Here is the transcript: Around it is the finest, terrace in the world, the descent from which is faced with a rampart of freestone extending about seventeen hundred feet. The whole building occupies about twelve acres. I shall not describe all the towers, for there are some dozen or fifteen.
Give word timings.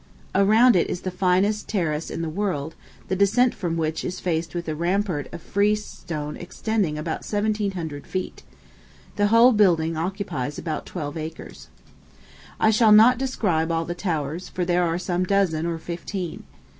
Around 0.33 0.75
it 0.75 0.89
is 0.89 1.01
the 1.01 1.11
finest, 1.11 1.67
terrace 1.69 2.09
in 2.09 2.23
the 2.23 2.27
world, 2.27 2.73
the 3.07 3.15
descent 3.15 3.53
from 3.53 3.77
which 3.77 4.03
is 4.03 4.19
faced 4.19 4.55
with 4.55 4.67
a 4.67 4.73
rampart 4.73 5.31
of 5.31 5.43
freestone 5.43 6.35
extending 6.37 6.97
about 6.97 7.23
seventeen 7.23 7.73
hundred 7.73 8.07
feet. 8.07 8.41
The 9.17 9.27
whole 9.27 9.51
building 9.51 9.95
occupies 9.97 10.57
about 10.57 10.87
twelve 10.87 11.17
acres. 11.17 11.67
I 12.59 12.71
shall 12.71 12.91
not 12.91 13.19
describe 13.19 13.71
all 13.71 13.85
the 13.85 13.93
towers, 13.93 14.49
for 14.49 14.65
there 14.65 14.85
are 14.85 14.97
some 14.97 15.23
dozen 15.23 15.67
or 15.67 15.77
fifteen. 15.77 16.45